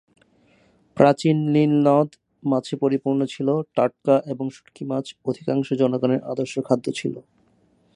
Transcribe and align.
প্রাচীন 0.97 1.37
নীল 1.53 1.73
নদ 1.87 2.09
মাছে 2.43 2.75
পরিপূর্ণ 2.83 3.19
ছিল; 3.33 3.47
টাটকা 3.75 4.15
এবং 4.33 4.45
শুটকি 4.55 4.83
মাছ 4.85 5.05
অধিকাংশ 5.29 5.67
জনগণের 5.81 6.21
আদর্শ 6.31 6.53
খাদ্য 6.67 6.85
ছিল। 6.99 7.15